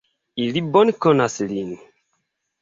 [0.45, 1.77] Ili bone konas lin.